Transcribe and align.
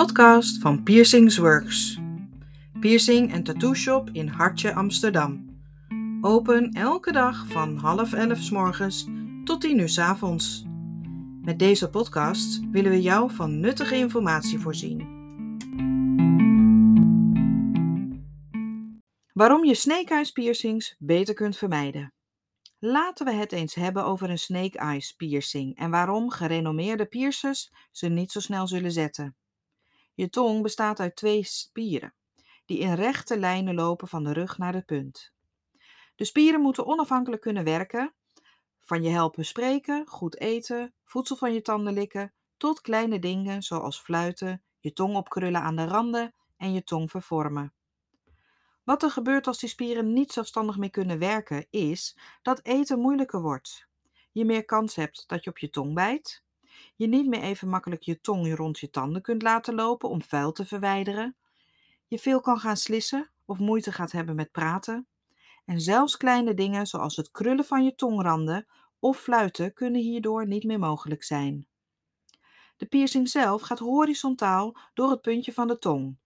podcast 0.00 0.58
van 0.60 0.82
Piercings 0.82 1.36
Works. 1.36 1.98
Piercing 2.80 3.32
en 3.32 3.42
tattoo 3.42 3.74
shop 3.74 4.08
in 4.12 4.28
Hartje, 4.28 4.74
Amsterdam. 4.74 5.60
Open 6.20 6.72
elke 6.72 7.12
dag 7.12 7.46
van 7.46 7.76
half 7.76 8.12
elf 8.12 8.38
s 8.38 8.50
morgens 8.50 9.06
tot 9.44 9.60
tien 9.60 9.78
uur 9.78 9.88
s 9.88 9.98
avonds. 9.98 10.64
Met 11.42 11.58
deze 11.58 11.90
podcast 11.90 12.60
willen 12.70 12.90
we 12.90 13.02
jou 13.02 13.30
van 13.34 13.60
nuttige 13.60 13.96
informatie 13.96 14.58
voorzien. 14.58 14.98
Waarom 19.32 19.64
je 19.64 19.74
snake 19.74 20.14
eyes 20.14 20.30
piercings 20.30 20.96
beter 20.98 21.34
kunt 21.34 21.56
vermijden. 21.56 22.12
Laten 22.78 23.26
we 23.26 23.32
het 23.32 23.52
eens 23.52 23.74
hebben 23.74 24.04
over 24.04 24.30
een 24.30 24.38
snake 24.38 24.78
eyes 24.78 25.12
piercing 25.12 25.76
en 25.76 25.90
waarom 25.90 26.30
gerenommeerde 26.30 27.06
piercers 27.06 27.72
ze 27.90 28.08
niet 28.08 28.30
zo 28.30 28.40
snel 28.40 28.66
zullen 28.66 28.92
zetten. 28.92 29.34
Je 30.14 30.28
tong 30.28 30.62
bestaat 30.62 31.00
uit 31.00 31.16
twee 31.16 31.44
spieren, 31.44 32.14
die 32.64 32.78
in 32.78 32.94
rechte 32.94 33.38
lijnen 33.38 33.74
lopen 33.74 34.08
van 34.08 34.24
de 34.24 34.32
rug 34.32 34.58
naar 34.58 34.72
de 34.72 34.82
punt. 34.82 35.32
De 36.16 36.24
spieren 36.24 36.60
moeten 36.60 36.86
onafhankelijk 36.86 37.42
kunnen 37.42 37.64
werken, 37.64 38.14
van 38.78 39.02
je 39.02 39.08
helpen 39.08 39.44
spreken, 39.44 40.06
goed 40.06 40.40
eten, 40.40 40.94
voedsel 41.04 41.36
van 41.36 41.52
je 41.52 41.62
tanden 41.62 41.92
likken, 41.92 42.32
tot 42.56 42.80
kleine 42.80 43.18
dingen 43.18 43.62
zoals 43.62 44.00
fluiten, 44.00 44.62
je 44.80 44.92
tong 44.92 45.16
opkrullen 45.16 45.62
aan 45.62 45.76
de 45.76 45.84
randen 45.84 46.34
en 46.56 46.72
je 46.72 46.84
tong 46.84 47.10
vervormen. 47.10 47.72
Wat 48.84 49.02
er 49.02 49.10
gebeurt 49.10 49.46
als 49.46 49.58
die 49.58 49.68
spieren 49.68 50.12
niet 50.12 50.32
zelfstandig 50.32 50.76
meer 50.76 50.90
kunnen 50.90 51.18
werken, 51.18 51.66
is 51.70 52.18
dat 52.42 52.64
eten 52.64 53.00
moeilijker 53.00 53.42
wordt. 53.42 53.88
Je 54.32 54.44
meer 54.44 54.64
kans 54.64 54.94
hebt 54.94 55.24
dat 55.26 55.44
je 55.44 55.50
op 55.50 55.58
je 55.58 55.70
tong 55.70 55.94
bijt, 55.94 56.42
je 56.96 57.06
niet 57.06 57.26
meer 57.26 57.42
even 57.42 57.68
makkelijk 57.68 58.02
je 58.02 58.20
tong 58.20 58.54
rond 58.54 58.78
je 58.78 58.90
tanden 58.90 59.22
kunt 59.22 59.42
laten 59.42 59.74
lopen 59.74 60.08
om 60.08 60.22
vuil 60.22 60.52
te 60.52 60.64
verwijderen, 60.64 61.36
je 62.06 62.18
veel 62.18 62.40
kan 62.40 62.58
gaan 62.58 62.76
slissen 62.76 63.30
of 63.44 63.58
moeite 63.58 63.92
gaat 63.92 64.12
hebben 64.12 64.34
met 64.34 64.52
praten. 64.52 65.06
En 65.64 65.80
zelfs 65.80 66.16
kleine 66.16 66.54
dingen 66.54 66.86
zoals 66.86 67.16
het 67.16 67.30
krullen 67.30 67.64
van 67.64 67.84
je 67.84 67.94
tongranden 67.94 68.66
of 68.98 69.18
fluiten 69.18 69.72
kunnen 69.72 70.00
hierdoor 70.00 70.46
niet 70.46 70.64
meer 70.64 70.78
mogelijk 70.78 71.24
zijn. 71.24 71.66
De 72.76 72.86
piercing 72.86 73.28
zelf 73.28 73.62
gaat 73.62 73.78
horizontaal 73.78 74.76
door 74.94 75.10
het 75.10 75.20
puntje 75.20 75.52
van 75.52 75.66
de 75.66 75.78
tong. 75.78 76.16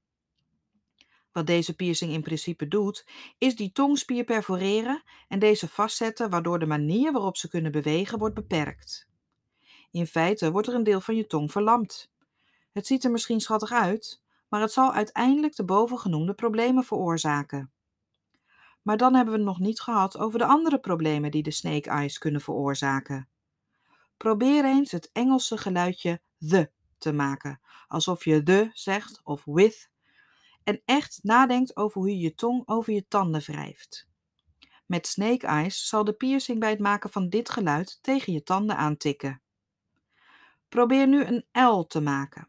Wat 1.32 1.46
deze 1.46 1.76
piercing 1.76 2.12
in 2.12 2.22
principe 2.22 2.68
doet, 2.68 3.08
is 3.38 3.56
die 3.56 3.72
tongspier 3.72 4.24
perforeren 4.24 5.02
en 5.28 5.38
deze 5.38 5.68
vastzetten, 5.68 6.30
waardoor 6.30 6.58
de 6.58 6.66
manier 6.66 7.12
waarop 7.12 7.36
ze 7.36 7.48
kunnen 7.48 7.72
bewegen 7.72 8.18
wordt 8.18 8.34
beperkt. 8.34 9.08
In 9.94 10.06
feite 10.06 10.50
wordt 10.50 10.68
er 10.68 10.74
een 10.74 10.84
deel 10.84 11.00
van 11.00 11.16
je 11.16 11.26
tong 11.26 11.52
verlamd. 11.52 12.10
Het 12.72 12.86
ziet 12.86 13.04
er 13.04 13.10
misschien 13.10 13.40
schattig 13.40 13.72
uit, 13.72 14.22
maar 14.48 14.60
het 14.60 14.72
zal 14.72 14.92
uiteindelijk 14.92 15.56
de 15.56 15.64
bovengenoemde 15.64 16.34
problemen 16.34 16.84
veroorzaken. 16.84 17.72
Maar 18.82 18.96
dan 18.96 19.14
hebben 19.14 19.32
we 19.32 19.40
het 19.40 19.48
nog 19.48 19.58
niet 19.58 19.80
gehad 19.80 20.18
over 20.18 20.38
de 20.38 20.46
andere 20.46 20.78
problemen 20.78 21.30
die 21.30 21.42
de 21.42 21.50
snake 21.50 21.90
eyes 21.90 22.18
kunnen 22.18 22.40
veroorzaken. 22.40 23.28
Probeer 24.16 24.64
eens 24.64 24.90
het 24.90 25.10
Engelse 25.12 25.56
geluidje 25.56 26.20
the 26.38 26.70
te 26.98 27.12
maken, 27.12 27.60
alsof 27.88 28.24
je 28.24 28.42
the 28.42 28.70
zegt 28.72 29.20
of 29.24 29.44
with, 29.44 29.90
en 30.64 30.82
echt 30.84 31.18
nadenkt 31.22 31.76
over 31.76 32.00
hoe 32.00 32.10
je 32.10 32.18
je 32.18 32.34
tong 32.34 32.62
over 32.68 32.92
je 32.92 33.08
tanden 33.08 33.40
wrijft. 33.40 34.08
Met 34.86 35.06
snake 35.06 35.46
eyes 35.46 35.88
zal 35.88 36.04
de 36.04 36.12
piercing 36.12 36.60
bij 36.60 36.70
het 36.70 36.80
maken 36.80 37.10
van 37.10 37.28
dit 37.28 37.50
geluid 37.50 37.98
tegen 38.02 38.32
je 38.32 38.42
tanden 38.42 38.76
aantikken. 38.76 39.42
Probeer 40.74 41.06
nu 41.06 41.24
een 41.24 41.44
L 41.52 41.82
te 41.82 42.00
maken. 42.00 42.48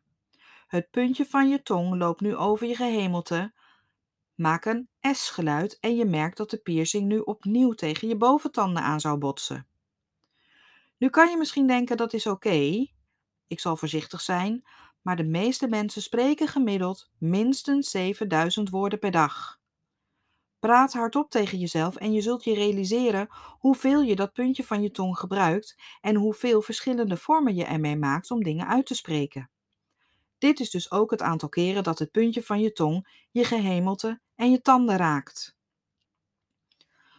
Het 0.67 0.91
puntje 0.91 1.25
van 1.25 1.49
je 1.49 1.61
tong 1.61 1.95
loopt 1.95 2.21
nu 2.21 2.35
over 2.35 2.67
je 2.67 2.75
gehemelte. 2.75 3.53
Maak 4.35 4.65
een 4.65 4.89
S-geluid 5.01 5.79
en 5.79 5.95
je 5.95 6.05
merkt 6.05 6.37
dat 6.37 6.49
de 6.49 6.57
piercing 6.57 7.07
nu 7.07 7.19
opnieuw 7.19 7.71
tegen 7.71 8.07
je 8.07 8.15
boventanden 8.15 8.83
aan 8.83 8.99
zou 8.99 9.17
botsen. 9.17 9.67
Nu 10.97 11.09
kan 11.09 11.29
je 11.29 11.37
misschien 11.37 11.67
denken 11.67 11.97
dat 11.97 12.13
is 12.13 12.27
oké. 12.27 12.87
Ik 13.47 13.59
zal 13.59 13.77
voorzichtig 13.77 14.21
zijn, 14.21 14.65
maar 15.01 15.15
de 15.15 15.23
meeste 15.23 15.67
mensen 15.67 16.01
spreken 16.01 16.47
gemiddeld 16.47 17.11
minstens 17.17 17.89
7000 17.89 18.69
woorden 18.69 18.99
per 18.99 19.11
dag. 19.11 19.59
Praat 20.65 20.93
hardop 20.93 21.29
tegen 21.29 21.57
jezelf 21.59 21.95
en 21.95 22.13
je 22.13 22.21
zult 22.21 22.43
je 22.43 22.53
realiseren 22.53 23.27
hoeveel 23.59 24.01
je 24.01 24.15
dat 24.15 24.33
puntje 24.33 24.63
van 24.63 24.81
je 24.81 24.91
tong 24.91 25.17
gebruikt 25.17 25.75
en 26.01 26.15
hoeveel 26.15 26.61
verschillende 26.61 27.17
vormen 27.17 27.55
je 27.55 27.63
ermee 27.63 27.97
maakt 27.97 28.31
om 28.31 28.43
dingen 28.43 28.67
uit 28.67 28.85
te 28.85 28.95
spreken. 28.95 29.49
Dit 30.37 30.59
is 30.59 30.69
dus 30.69 30.91
ook 30.91 31.11
het 31.11 31.21
aantal 31.21 31.49
keren 31.49 31.83
dat 31.83 31.99
het 31.99 32.11
puntje 32.11 32.43
van 32.43 32.59
je 32.59 32.71
tong 32.71 33.25
je 33.31 33.43
gehemelte 33.43 34.21
en 34.35 34.51
je 34.51 34.61
tanden 34.61 34.97
raakt. 34.97 35.57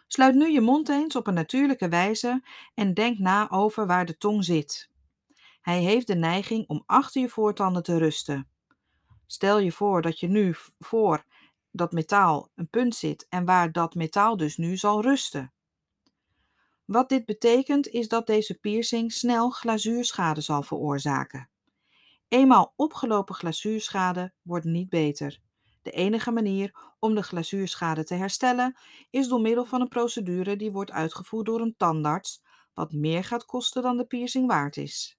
Sluit 0.06 0.34
nu 0.34 0.50
je 0.50 0.60
mond 0.60 0.88
eens 0.88 1.16
op 1.16 1.26
een 1.26 1.34
natuurlijke 1.34 1.88
wijze 1.88 2.42
en 2.74 2.94
denk 2.94 3.18
na 3.18 3.50
over 3.50 3.86
waar 3.86 4.06
de 4.06 4.16
tong 4.16 4.44
zit. 4.44 4.90
Hij 5.60 5.82
heeft 5.82 6.06
de 6.06 6.16
neiging 6.16 6.68
om 6.68 6.82
achter 6.86 7.20
je 7.20 7.28
voortanden 7.28 7.82
te 7.82 7.98
rusten. 7.98 8.48
Stel 9.26 9.58
je 9.58 9.72
voor 9.72 10.02
dat 10.02 10.20
je 10.20 10.28
nu 10.28 10.54
voor 10.78 11.24
dat 11.76 11.92
metaal 11.92 12.50
een 12.54 12.68
punt 12.68 12.94
zit 12.94 13.26
en 13.28 13.44
waar 13.44 13.72
dat 13.72 13.94
metaal 13.94 14.36
dus 14.36 14.56
nu 14.56 14.76
zal 14.76 15.02
rusten. 15.02 15.52
Wat 16.84 17.08
dit 17.08 17.24
betekent 17.24 17.88
is 17.88 18.08
dat 18.08 18.26
deze 18.26 18.54
piercing 18.54 19.12
snel 19.12 19.50
glazuurschade 19.50 20.40
zal 20.40 20.62
veroorzaken. 20.62 21.50
Eenmaal 22.28 22.72
opgelopen 22.76 23.34
glazuurschade 23.34 24.32
wordt 24.42 24.64
niet 24.64 24.88
beter. 24.88 25.40
De 25.82 25.90
enige 25.90 26.30
manier 26.30 26.94
om 26.98 27.14
de 27.14 27.22
glazuurschade 27.22 28.04
te 28.04 28.14
herstellen 28.14 28.78
is 29.10 29.28
door 29.28 29.40
middel 29.40 29.64
van 29.64 29.80
een 29.80 29.88
procedure 29.88 30.56
die 30.56 30.72
wordt 30.72 30.90
uitgevoerd 30.90 31.46
door 31.46 31.60
een 31.60 31.74
tandarts, 31.76 32.42
wat 32.74 32.92
meer 32.92 33.24
gaat 33.24 33.44
kosten 33.44 33.82
dan 33.82 33.96
de 33.96 34.06
piercing 34.06 34.46
waard 34.46 34.76
is. 34.76 35.18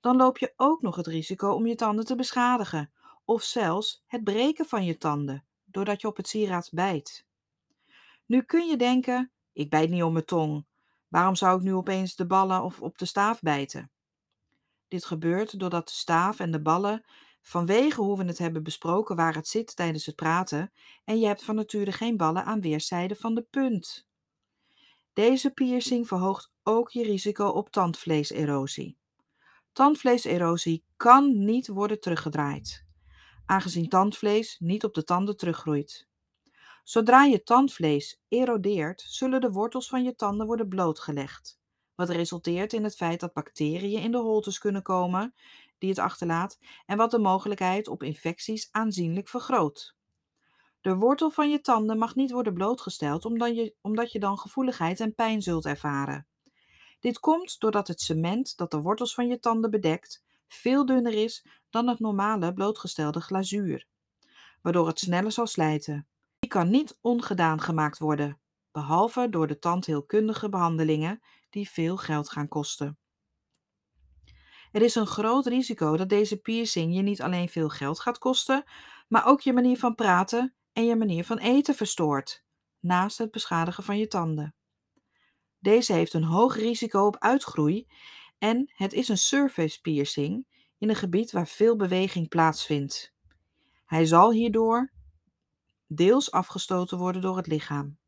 Dan 0.00 0.16
loop 0.16 0.38
je 0.38 0.52
ook 0.56 0.82
nog 0.82 0.96
het 0.96 1.06
risico 1.06 1.50
om 1.50 1.66
je 1.66 1.74
tanden 1.74 2.04
te 2.04 2.14
beschadigen, 2.14 2.92
of 3.28 3.42
zelfs 3.42 4.02
het 4.06 4.24
breken 4.24 4.66
van 4.66 4.84
je 4.84 4.96
tanden, 4.96 5.44
doordat 5.64 6.00
je 6.00 6.06
op 6.06 6.16
het 6.16 6.28
sieraad 6.28 6.68
bijt. 6.72 7.26
Nu 8.26 8.42
kun 8.42 8.66
je 8.66 8.76
denken: 8.76 9.30
ik 9.52 9.70
bijt 9.70 9.90
niet 9.90 10.02
op 10.02 10.12
mijn 10.12 10.24
tong. 10.24 10.66
Waarom 11.08 11.34
zou 11.34 11.58
ik 11.58 11.64
nu 11.64 11.74
opeens 11.74 12.16
de 12.16 12.26
ballen 12.26 12.62
of 12.62 12.80
op 12.80 12.98
de 12.98 13.04
staaf 13.04 13.40
bijten? 13.40 13.90
Dit 14.88 15.04
gebeurt 15.04 15.58
doordat 15.58 15.88
de 15.88 15.94
staaf 15.94 16.38
en 16.38 16.50
de 16.50 16.60
ballen, 16.60 17.04
vanwege 17.42 18.00
hoe 18.00 18.18
we 18.18 18.24
het 18.24 18.38
hebben 18.38 18.62
besproken 18.62 19.16
waar 19.16 19.34
het 19.34 19.48
zit 19.48 19.76
tijdens 19.76 20.06
het 20.06 20.16
praten, 20.16 20.72
en 21.04 21.18
je 21.18 21.26
hebt 21.26 21.44
van 21.44 21.54
nature 21.54 21.92
geen 21.92 22.16
ballen 22.16 22.44
aan 22.44 22.60
weerszijden 22.60 23.16
van 23.16 23.34
de 23.34 23.42
punt. 23.42 24.06
Deze 25.12 25.50
piercing 25.50 26.06
verhoogt 26.06 26.50
ook 26.62 26.90
je 26.90 27.02
risico 27.02 27.46
op 27.48 27.70
tandvleeserosie. 27.70 28.96
Tandvleeserosie 29.72 30.84
kan 30.96 31.44
niet 31.44 31.66
worden 31.66 32.00
teruggedraaid 32.00 32.86
aangezien 33.48 33.88
tandvlees 33.88 34.56
niet 34.58 34.84
op 34.84 34.94
de 34.94 35.04
tanden 35.04 35.36
teruggroeit. 35.36 36.08
Zodra 36.84 37.24
je 37.24 37.42
tandvlees 37.42 38.20
erodeert, 38.28 39.04
zullen 39.06 39.40
de 39.40 39.50
wortels 39.50 39.88
van 39.88 40.04
je 40.04 40.14
tanden 40.14 40.46
worden 40.46 40.68
blootgelegd, 40.68 41.60
wat 41.94 42.08
resulteert 42.08 42.72
in 42.72 42.84
het 42.84 42.96
feit 42.96 43.20
dat 43.20 43.32
bacteriën 43.32 44.02
in 44.02 44.10
de 44.10 44.18
holtes 44.18 44.58
kunnen 44.58 44.82
komen 44.82 45.34
die 45.78 45.88
het 45.88 45.98
achterlaat 45.98 46.58
en 46.86 46.96
wat 46.96 47.10
de 47.10 47.18
mogelijkheid 47.18 47.88
op 47.88 48.02
infecties 48.02 48.68
aanzienlijk 48.70 49.28
vergroot. 49.28 49.96
De 50.80 50.96
wortel 50.96 51.30
van 51.30 51.50
je 51.50 51.60
tanden 51.60 51.98
mag 51.98 52.14
niet 52.14 52.30
worden 52.30 52.54
blootgesteld 52.54 53.24
omdat 53.24 53.56
je, 53.56 53.74
omdat 53.80 54.12
je 54.12 54.18
dan 54.18 54.38
gevoeligheid 54.38 55.00
en 55.00 55.14
pijn 55.14 55.42
zult 55.42 55.66
ervaren. 55.66 56.26
Dit 57.00 57.20
komt 57.20 57.60
doordat 57.60 57.88
het 57.88 58.00
cement 58.00 58.56
dat 58.56 58.70
de 58.70 58.80
wortels 58.80 59.14
van 59.14 59.28
je 59.28 59.38
tanden 59.38 59.70
bedekt 59.70 60.22
veel 60.48 60.86
dunner 60.86 61.12
is 61.12 61.46
dan 61.70 61.88
het 61.88 61.98
normale 61.98 62.52
blootgestelde 62.52 63.20
glazuur, 63.20 63.86
waardoor 64.62 64.86
het 64.86 64.98
sneller 64.98 65.32
zal 65.32 65.46
slijten. 65.46 66.06
Die 66.38 66.50
kan 66.50 66.70
niet 66.70 66.98
ongedaan 67.00 67.60
gemaakt 67.60 67.98
worden, 67.98 68.40
behalve 68.72 69.28
door 69.28 69.46
de 69.46 69.58
tandheelkundige 69.58 70.48
behandelingen 70.48 71.20
die 71.50 71.70
veel 71.70 71.96
geld 71.96 72.30
gaan 72.30 72.48
kosten. 72.48 72.98
Er 74.72 74.82
is 74.82 74.94
een 74.94 75.06
groot 75.06 75.46
risico 75.46 75.96
dat 75.96 76.08
deze 76.08 76.36
piercing 76.36 76.94
je 76.94 77.02
niet 77.02 77.22
alleen 77.22 77.48
veel 77.48 77.68
geld 77.68 78.00
gaat 78.00 78.18
kosten, 78.18 78.64
maar 79.08 79.26
ook 79.26 79.40
je 79.40 79.52
manier 79.52 79.78
van 79.78 79.94
praten 79.94 80.54
en 80.72 80.84
je 80.84 80.96
manier 80.96 81.24
van 81.24 81.38
eten 81.38 81.74
verstoort, 81.74 82.44
naast 82.80 83.18
het 83.18 83.30
beschadigen 83.30 83.84
van 83.84 83.98
je 83.98 84.06
tanden. 84.06 84.54
Deze 85.58 85.92
heeft 85.92 86.12
een 86.12 86.24
hoog 86.24 86.56
risico 86.56 87.06
op 87.06 87.16
uitgroei 87.18 87.86
en 88.38 88.70
het 88.74 88.92
is 88.92 89.08
een 89.08 89.18
surface 89.18 89.80
piercing 89.80 90.46
in 90.78 90.88
een 90.88 90.96
gebied 90.96 91.32
waar 91.32 91.48
veel 91.48 91.76
beweging 91.76 92.28
plaatsvindt. 92.28 93.14
Hij 93.84 94.06
zal 94.06 94.32
hierdoor 94.32 94.92
deels 95.86 96.30
afgestoten 96.30 96.98
worden 96.98 97.22
door 97.22 97.36
het 97.36 97.46
lichaam. 97.46 97.98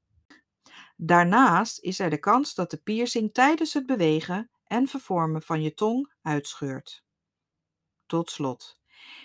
Daarnaast 0.97 1.81
is 1.81 1.99
er 1.99 2.11
de 2.11 2.19
kans 2.19 2.55
dat 2.55 2.71
de 2.71 2.77
piercing 2.77 3.33
tijdens 3.33 3.73
het 3.73 3.87
bewegen 3.87 4.51
en 4.65 4.87
vervormen 4.87 5.43
van 5.43 5.63
je 5.63 5.75
tong 5.75 6.13
uitscheurt. 6.23 7.05
Tot 8.07 8.31
slot, 8.31 8.81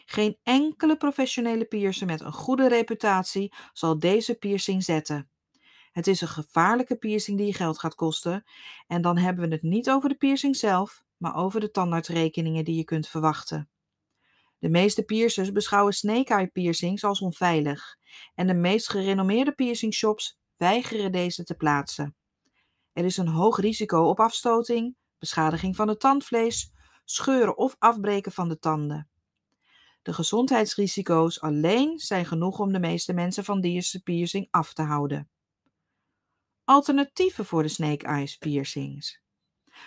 Geen 0.06 0.38
enkele 0.44 0.98
professionele 0.98 1.66
piercer 1.66 2.08
met 2.08 2.22
een 2.22 2.34
goede 2.34 2.68
reputatie 2.68 3.54
zal 3.74 4.00
deze 4.00 4.36
piercing 4.36 4.84
zetten. 4.84 5.30
Het 5.96 6.08
is 6.08 6.22
een 6.22 6.28
gevaarlijke 6.28 6.96
piercing 6.96 7.38
die 7.38 7.48
je 7.48 7.54
geld 7.54 7.80
gaat 7.80 7.96
kosten. 7.96 8.44
En 8.88 9.02
dan 9.02 9.18
hebben 9.18 9.48
we 9.50 9.56
het 9.56 9.64
niet 9.64 9.90
over 9.90 10.10
de 10.10 10.16
piercing 10.16 10.56
zelf, 10.56 11.04
maar 11.18 11.36
over 11.36 11.60
de 11.60 11.72
tandartsrekeningen 11.72 12.66
die 12.66 12.76
je 12.76 12.84
kunt 12.84 13.08
verwachten. 13.08 13.70
De 14.60 14.70
meeste 14.70 15.04
piercers 15.04 15.52
beschouwen 15.52 15.94
snake-eye 15.94 16.48
piercings 16.48 17.04
als 17.04 17.22
onveilig 17.22 17.98
en 18.34 18.48
de 18.48 18.54
meest 18.54 18.90
gerenommeerde 18.90 19.52
piercingshops 19.52 20.40
weigeren 20.58 21.12
deze 21.12 21.44
te 21.44 21.56
plaatsen. 21.56 22.16
Er 22.94 23.06
is 23.06 23.18
een 23.18 23.28
hoog 23.28 23.60
risico 23.60 24.10
op 24.10 24.20
afstoting, 24.20 24.96
beschadiging 25.20 25.76
van 25.76 25.88
het 25.88 26.00
tandvlees, 26.00 26.72
scheuren 27.04 27.58
of 27.58 27.76
afbreken 27.80 28.32
van 28.32 28.50
de 28.50 28.60
tanden. 28.60 29.10
De 30.02 30.14
gezondheidsrisico's 30.14 31.40
alleen 31.40 32.00
zijn 32.00 32.26
genoeg 32.26 32.60
om 32.60 32.74
de 32.74 32.80
meeste 32.80 33.14
mensen 33.14 33.44
van 33.44 33.62
deze 33.62 34.04
piercing 34.04 34.48
af 34.52 34.74
te 34.74 34.82
houden. 34.82 35.30
Alternatieven 36.66 37.46
voor 37.46 37.62
de 37.62 37.68
snake 37.68 38.06
eyes 38.06 38.38
piercings. 38.38 39.22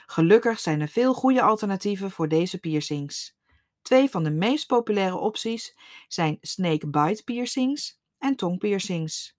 Gelukkig 0.07 0.61
zijn 0.61 0.81
er 0.81 0.89
veel 0.89 1.15
goede 1.15 1.43
alternatieven 1.43 2.11
voor 2.11 2.29
deze 2.29 2.59
piercings. 2.59 3.37
Twee 3.83 4.11
van 4.11 4.25
de 4.25 4.31
meest 4.31 4.67
populaire 4.67 5.17
opties 5.17 5.77
zijn 6.09 6.39
snakebite 6.41 7.25
piercings 7.25 8.01
en 8.19 8.37
tongpiercings. 8.37 9.37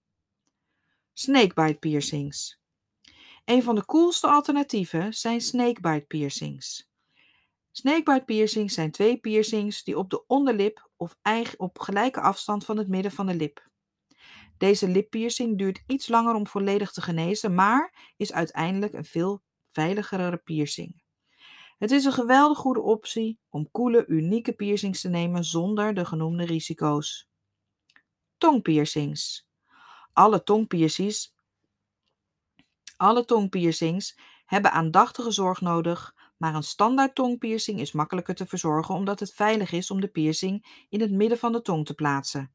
Snakebite 1.12 1.78
piercings. 1.78 2.60
Een 3.44 3.62
van 3.62 3.74
de 3.74 3.84
coolste 3.84 4.26
alternatieven 4.26 5.14
zijn 5.14 5.40
snakebite 5.40 6.04
piercings. 6.06 6.88
Snakebite 7.70 8.24
piercings 8.24 8.74
zijn 8.74 8.90
twee 8.90 9.16
piercings 9.16 9.84
die 9.84 9.98
op 9.98 10.10
de 10.10 10.26
onderlip 10.26 10.90
of 10.96 11.16
op 11.56 11.78
gelijke 11.78 12.20
afstand 12.20 12.64
van 12.64 12.78
het 12.78 12.88
midden 12.88 13.12
van 13.12 13.26
de 13.26 13.34
lip. 13.34 13.68
Deze 14.60 14.88
lippiercing 14.88 15.58
duurt 15.58 15.82
iets 15.86 16.08
langer 16.08 16.34
om 16.34 16.46
volledig 16.46 16.92
te 16.92 17.00
genezen, 17.00 17.54
maar 17.54 18.12
is 18.16 18.32
uiteindelijk 18.32 18.92
een 18.92 19.04
veel 19.04 19.42
veiligere 19.70 20.36
piercing. 20.36 21.02
Het 21.78 21.90
is 21.90 22.04
een 22.04 22.12
geweldig 22.12 22.58
goede 22.58 22.80
optie 22.80 23.38
om 23.48 23.70
coole, 23.70 24.06
unieke 24.06 24.52
piercings 24.52 25.00
te 25.00 25.08
nemen 25.08 25.44
zonder 25.44 25.94
de 25.94 26.04
genoemde 26.04 26.44
risico's. 26.44 27.28
Tongpiercings. 28.38 29.48
Alle 30.12 30.42
tongpiercings, 30.42 31.34
alle 32.96 33.24
tongpiercings 33.24 34.18
hebben 34.44 34.72
aandachtige 34.72 35.30
zorg 35.30 35.60
nodig, 35.60 36.14
maar 36.36 36.54
een 36.54 36.62
standaard 36.62 37.14
tongpiercing 37.14 37.80
is 37.80 37.92
makkelijker 37.92 38.34
te 38.34 38.46
verzorgen 38.46 38.94
omdat 38.94 39.20
het 39.20 39.34
veilig 39.34 39.72
is 39.72 39.90
om 39.90 40.00
de 40.00 40.08
piercing 40.08 40.84
in 40.88 41.00
het 41.00 41.10
midden 41.12 41.38
van 41.38 41.52
de 41.52 41.62
tong 41.62 41.86
te 41.86 41.94
plaatsen. 41.94 42.54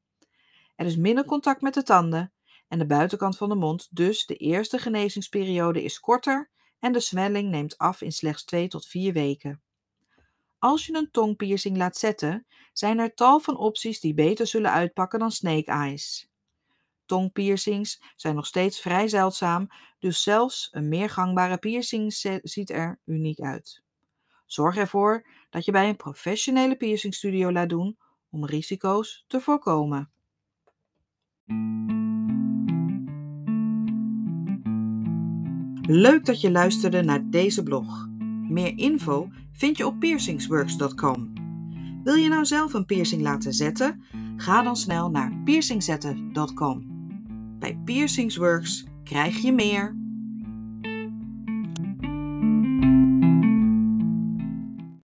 Er 0.76 0.86
is 0.86 0.96
minder 0.96 1.26
contact 1.26 1.62
met 1.62 1.74
de 1.74 1.84
tanden 1.84 2.34
en 2.68 2.80
de 2.80 2.86
buitenkant 2.86 3.38
van 3.38 3.50
de 3.50 3.56
mond, 3.56 3.88
dus 3.92 4.26
de 4.26 4.36
eerste 4.36 4.78
genezingsperiode 4.78 5.84
is 5.84 6.00
korter 6.00 6.50
en 6.80 6.92
de 6.92 7.00
zwelling 7.00 7.50
neemt 7.50 7.78
af 7.78 8.02
in 8.02 8.12
slechts 8.12 8.44
2 8.44 8.68
tot 8.68 8.88
4 8.88 9.14
weken. 9.14 9.62
Als 10.60 10.86
je 10.86 10.94
een 10.94 11.12
tongpiercing 11.12 11.78
laat 11.78 11.98
zetten, 11.98 12.46
zijn 12.74 13.00
er 13.00 13.14
tal 13.14 13.40
van 13.40 13.58
opties 13.58 14.00
die 14.00 14.14
beter 14.14 14.48
zullen 14.48 14.72
uitpakken 14.72 15.20
dan 15.20 15.32
snake 15.32 15.72
eyes. 15.72 16.30
Tongpiercings 17.06 18.02
zijn 18.16 18.36
nog 18.36 18.46
steeds 18.46 18.80
vrij 18.80 19.08
zeldzaam, 19.08 19.68
dus 20.00 20.24
zelfs 20.24 20.68
een 20.72 20.90
meer 20.90 21.10
gangbare 21.10 21.58
piercing 21.58 22.14
ziet 22.44 22.70
er 22.70 23.00
uniek 23.06 23.40
uit. 23.40 23.84
Zorg 24.46 24.78
ervoor 24.78 25.28
dat 25.50 25.66
je 25.66 25.72
bij 25.72 25.90
een 25.90 25.96
professionele 25.96 26.76
piercingstudio 26.76 27.52
laat 27.52 27.70
doen 27.70 27.98
om 28.30 28.46
risico's 28.46 29.24
te 29.28 29.42
voorkomen. 29.42 30.10
Leuk 35.88 36.26
dat 36.26 36.42
je 36.42 36.52
luisterde 36.52 37.04
naar 37.04 37.30
deze 37.30 37.64
blog. 37.64 38.08
Meer 38.50 38.78
info 38.78 39.30
vind 39.52 39.78
je 39.78 39.86
op 39.86 40.00
piercingsworks.com. 40.00 41.34
Wil 42.04 42.16
je 42.16 42.30
nou 42.30 42.46
zelf 42.46 42.74
een 42.74 42.86
piercing 42.86 43.22
laten 43.22 43.54
zetten? 43.54 44.02
Ga 44.38 44.62
dan 44.62 44.76
snel 44.76 45.10
naar 45.10 45.42
piercingzetten.com. 45.44 46.84
Bij 47.60 47.80
Piercingsworks 47.86 48.86
krijg 49.04 49.38
je 49.38 49.52
meer. 49.52 50.05